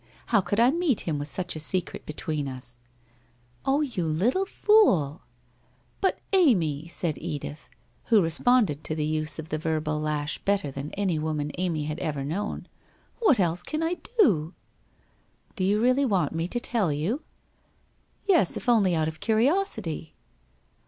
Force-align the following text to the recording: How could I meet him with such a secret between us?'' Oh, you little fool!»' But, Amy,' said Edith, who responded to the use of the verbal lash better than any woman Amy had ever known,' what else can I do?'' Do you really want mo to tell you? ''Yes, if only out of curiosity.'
How 0.25 0.41
could 0.41 0.59
I 0.59 0.71
meet 0.71 1.01
him 1.01 1.19
with 1.19 1.27
such 1.27 1.55
a 1.55 1.59
secret 1.59 2.07
between 2.07 2.47
us?'' 2.47 2.79
Oh, 3.67 3.81
you 3.81 4.03
little 4.07 4.47
fool!»' 4.47 5.21
But, 6.01 6.17
Amy,' 6.33 6.87
said 6.87 7.19
Edith, 7.19 7.69
who 8.05 8.19
responded 8.19 8.83
to 8.83 8.95
the 8.95 9.05
use 9.05 9.37
of 9.37 9.49
the 9.49 9.59
verbal 9.59 9.99
lash 9.99 10.39
better 10.39 10.71
than 10.71 10.89
any 10.93 11.19
woman 11.19 11.51
Amy 11.59 11.83
had 11.83 11.99
ever 11.99 12.23
known,' 12.25 12.67
what 13.19 13.39
else 13.39 13.61
can 13.61 13.83
I 13.83 13.97
do?'' 14.17 14.55
Do 15.55 15.63
you 15.63 15.79
really 15.79 16.05
want 16.05 16.33
mo 16.33 16.47
to 16.47 16.59
tell 16.59 16.91
you? 16.91 17.21
''Yes, 18.25 18.57
if 18.57 18.67
only 18.67 18.95
out 18.95 19.07
of 19.07 19.19
curiosity.' 19.19 20.15